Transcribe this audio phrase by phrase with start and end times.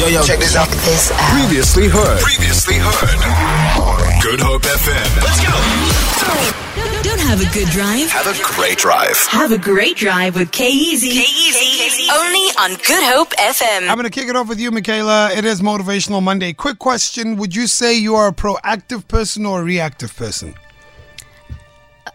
[0.00, 0.66] Yo, yo, check this out.
[0.66, 1.18] This out.
[1.38, 2.20] Previously heard.
[2.20, 3.20] Previously heard.
[4.22, 5.22] Good Hope FM.
[5.22, 7.02] Let's go.
[7.02, 8.08] Don't have a good drive.
[8.10, 9.14] Have a great drive.
[9.26, 11.10] Have a great drive with K-Easy.
[11.10, 12.08] K-Easy.
[12.10, 13.90] Only on Good Hope FM.
[13.90, 15.32] I'm going to kick it off with you, Michaela.
[15.34, 16.54] It is Motivational Monday.
[16.54, 20.54] Quick question Would you say you are a proactive person or a reactive person?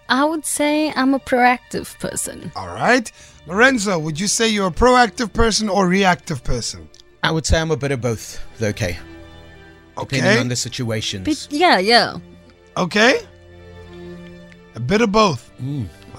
[0.09, 2.51] I would say I'm a proactive person.
[2.55, 3.11] All right.
[3.45, 6.89] Lorenzo, would you say you're a proactive person or reactive person?
[7.25, 8.97] I would say I'm a bit of both, though, okay?
[9.97, 10.39] Depending Okay.
[10.39, 11.25] on the situations.
[11.25, 12.17] But yeah, yeah,
[12.77, 13.19] Okay.
[14.75, 15.49] A bit of both.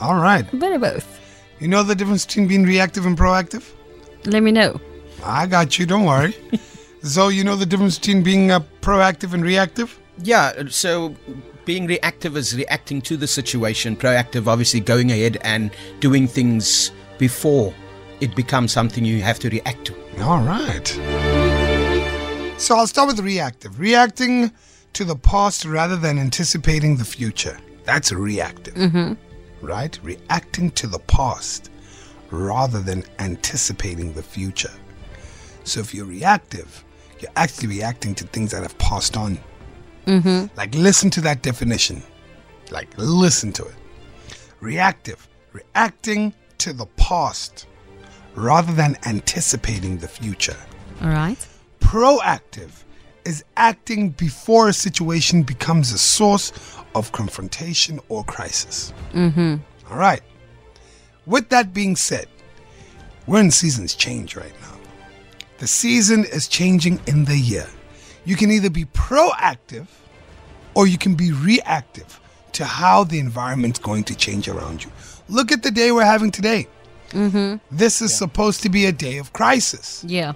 [0.01, 0.51] All right.
[0.53, 1.21] a bit of both.
[1.61, 3.65] You know the difference between being reactive and proactive?
[4.25, 4.81] Let me know.
[5.25, 5.85] I got you.
[5.87, 6.35] Don't worry.
[7.03, 9.99] so, you know the difference between being uh, proactive and reactive?
[10.23, 11.15] Yeah, so
[11.67, 13.97] being reactive is reacting to the situation.
[13.97, 15.71] Proactive, obviously, going ahead and
[16.01, 17.75] doing things before
[18.21, 19.95] it becomes something you have to react to.
[20.21, 20.87] All right.
[22.59, 23.79] So I'll start with reactive.
[23.79, 24.51] Reacting
[24.95, 27.59] to the past rather than anticipating the future.
[27.85, 28.75] That's reactive.
[28.75, 29.15] Mm-hmm.
[29.65, 29.99] Right?
[30.03, 31.71] Reacting to the past
[32.31, 34.73] rather than anticipating the future.
[35.65, 36.85] So if you're reactive,
[37.21, 39.39] you're actually reacting to things that have passed on.
[40.07, 40.57] Mm-hmm.
[40.57, 42.03] Like listen to that definition.
[42.71, 43.75] Like listen to it.
[44.61, 47.67] Reactive, reacting to the past
[48.37, 50.57] rather than anticipating the future.
[51.03, 51.45] All right.
[51.81, 52.71] Proactive
[53.25, 56.53] is acting before a situation becomes a source
[56.95, 58.93] of confrontation or crisis.
[59.13, 59.57] Mm-hmm.
[59.91, 60.23] All right.
[61.27, 62.29] With that being said,
[63.27, 64.79] we're in seasons change right now.
[65.59, 67.67] The season is changing in the year.
[68.25, 69.87] You can either be proactive
[70.75, 72.21] or you can be reactive
[72.53, 74.91] to how the environment's going to change around you.
[75.29, 76.69] Look at the day we're having today.
[77.11, 77.57] Mm-hmm.
[77.77, 80.05] This is supposed to be a day of crisis.
[80.07, 80.33] Yeah.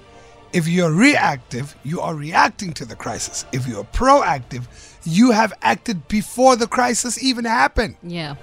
[0.52, 3.44] If you're reactive, you are reacting to the crisis.
[3.52, 4.66] If you're proactive,
[5.04, 7.96] you have acted before the crisis even happened.
[8.02, 8.34] Yeah.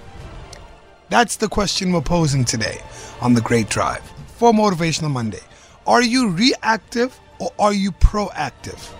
[1.10, 2.80] That's the question we're posing today
[3.20, 4.02] on the Great Drive
[4.36, 5.40] for Motivational Monday.
[5.86, 8.94] Are you reactive or are you proactive?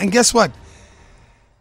[0.00, 0.50] And guess what?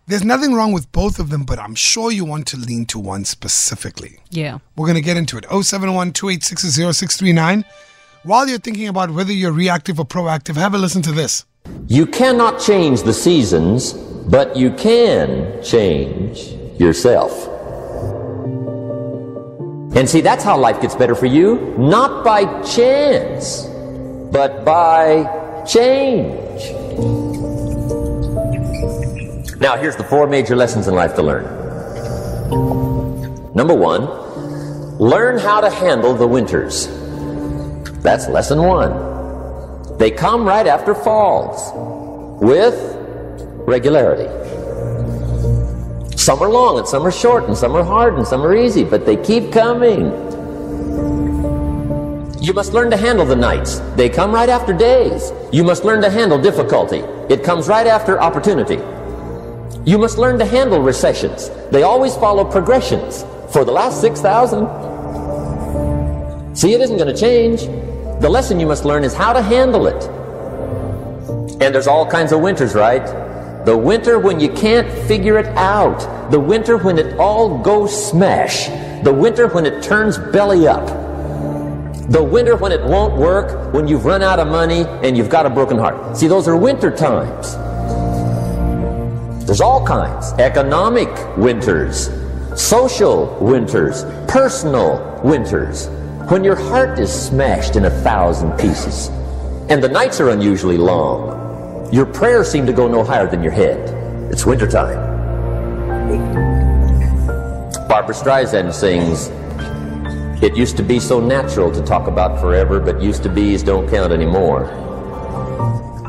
[0.06, 3.00] There's nothing wrong with both of them, but I'm sure you want to lean to
[3.00, 4.20] one specifically.
[4.30, 4.58] Yeah.
[4.76, 5.46] We're going to get into it.
[5.46, 7.64] 071 286
[8.24, 11.46] While you're thinking about whether you're reactive or proactive, have a listen to this.
[11.88, 17.48] You cannot change the seasons, but you can change yourself.
[19.96, 21.76] And see, that's how life gets better for you.
[21.78, 23.68] Not by chance,
[24.34, 26.43] but by change.
[29.60, 31.44] Now, here's the four major lessons in life to learn.
[33.54, 34.06] Number one,
[34.98, 36.88] learn how to handle the winters.
[38.02, 39.98] That's lesson one.
[39.98, 41.72] They come right after falls
[42.42, 42.76] with
[43.68, 44.28] regularity.
[46.18, 48.84] Some are long and some are short and some are hard and some are easy,
[48.84, 50.06] but they keep coming.
[52.42, 53.80] You must learn to handle the nights.
[53.96, 55.32] They come right after days.
[55.52, 57.00] You must learn to handle difficulty.
[57.30, 58.78] It comes right after opportunity.
[59.86, 61.50] You must learn to handle recessions.
[61.70, 63.26] They always follow progressions.
[63.52, 64.66] For the last 6,000.
[66.56, 67.64] See, it isn't going to change.
[68.22, 70.02] The lesson you must learn is how to handle it.
[71.62, 73.06] And there's all kinds of winters, right?
[73.66, 76.32] The winter when you can't figure it out.
[76.32, 78.70] The winter when it all goes smash.
[79.04, 80.88] The winter when it turns belly up.
[82.10, 85.46] The winter when it won't work, when you've run out of money and you've got
[85.46, 86.16] a broken heart.
[86.16, 87.56] See, those are winter times.
[89.54, 90.32] There's all kinds.
[90.40, 92.10] Economic winters,
[92.60, 95.90] social winters, personal winters.
[96.30, 99.10] When your heart is smashed in a thousand pieces
[99.70, 103.52] and the nights are unusually long, your prayers seem to go no higher than your
[103.52, 103.78] head.
[104.32, 104.98] It's wintertime.
[107.88, 109.30] Barbra Streisand sings,
[110.42, 113.88] It used to be so natural to talk about forever, but used to be's don't
[113.88, 114.66] count anymore.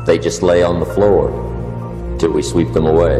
[0.07, 1.54] They just lay on the floor
[2.25, 3.19] till we sweep them away.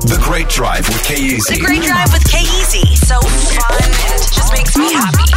[0.00, 1.54] The Great Drive with K-Easy.
[1.54, 2.96] The Great Drive with K-Easy.
[2.96, 5.30] So fun and it just makes me happy.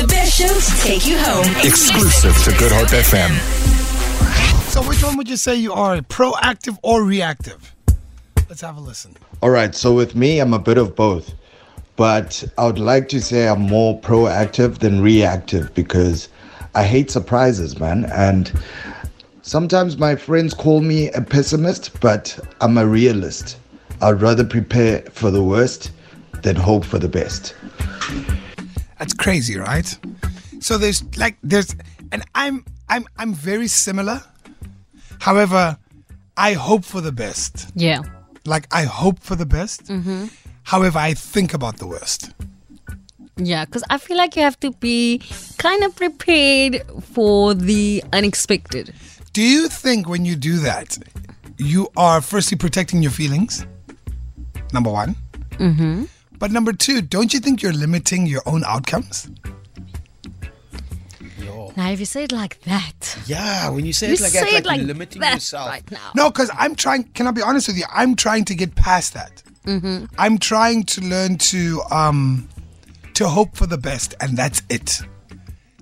[0.00, 1.44] The best show to take you home.
[1.66, 3.30] Exclusive to Good Hope FM.
[4.70, 7.74] So, which one would you say you are, proactive or reactive?
[8.48, 9.16] Let's have a listen.
[9.42, 11.34] All right, so with me, I'm a bit of both.
[11.96, 16.28] But I would like to say I'm more proactive than reactive because
[16.76, 18.04] I hate surprises, man.
[18.12, 18.52] And
[19.42, 23.58] sometimes my friends call me a pessimist, but I'm a realist.
[24.00, 25.92] I'd rather prepare for the worst
[26.42, 27.54] than hope for the best.
[28.98, 29.98] That's crazy, right?
[30.60, 31.74] So there's like there's
[32.12, 34.22] and I'm I'm I'm very similar
[35.20, 35.76] However,
[36.36, 37.70] I hope for the best.
[37.74, 38.02] Yeah.
[38.46, 39.86] Like I hope for the best.
[39.86, 40.26] Mm-hmm.
[40.64, 42.32] However, I think about the worst.
[43.36, 45.22] Yeah, because I feel like you have to be
[45.58, 48.94] kind of prepared for the unexpected.
[49.32, 50.98] Do you think when you do that,
[51.56, 53.64] you are firstly protecting your feelings?
[54.72, 55.16] Number one.
[55.52, 56.04] Mm-hmm.
[56.38, 59.30] But number two, don't you think you're limiting your own outcomes?
[61.76, 64.40] Now, if you say it like that, Yeah, when you say you it like say
[64.40, 65.68] that, it like, like you're limiting that yourself.
[65.68, 66.10] right now.
[66.16, 67.04] No, because I'm trying.
[67.04, 67.84] Can I be honest with you?
[67.92, 69.42] I'm trying to get past that.
[69.64, 70.06] Mm-hmm.
[70.18, 72.48] I'm trying to learn to um
[73.14, 75.00] to hope for the best, and that's it.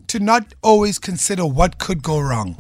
[0.08, 2.56] To not always consider what could go wrong,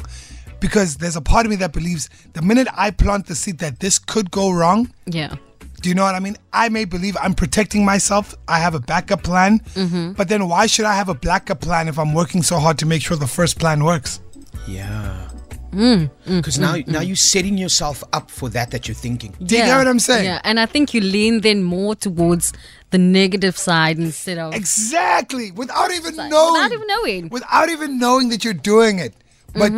[0.60, 3.80] because there's a part of me that believes the minute I plant the seed that
[3.80, 5.34] this could go wrong, Yeah.
[5.82, 6.36] do you know what I mean?
[6.52, 8.34] I may believe I'm protecting myself.
[8.48, 10.12] I have a backup plan, Mm-hmm.
[10.12, 12.86] but then why should I have a backup plan if I'm working so hard to
[12.86, 14.20] make sure the first plan works?
[14.66, 15.28] Yeah.
[15.72, 19.34] Mm, Because now, now you're setting yourself up for that that you're thinking.
[19.42, 20.24] Do you get what I'm saying?
[20.24, 22.54] Yeah, and I think you lean then more towards
[22.90, 25.50] the negative side instead of Exactly.
[25.52, 26.30] Without even Side.
[26.30, 26.52] knowing.
[26.54, 27.28] Without even knowing.
[27.28, 29.12] Without even knowing that you're doing it.
[29.52, 29.72] But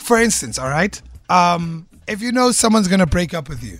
[0.00, 3.78] for instance, all right, um, if you know someone's gonna break up with you,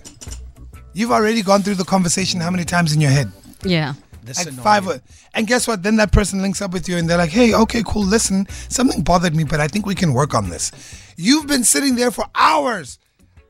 [0.93, 3.31] you've already gone through the conversation how many times in your head?
[3.63, 3.93] yeah.
[4.23, 4.87] The Like five.
[4.87, 5.01] or-
[5.33, 5.81] And guess what?
[5.81, 8.03] Then that person links up with you and they're like, hey, okay, cool.
[8.05, 10.71] Listen, something bothered me, but I think we can work on this.
[11.17, 12.99] You've been sitting there for hours,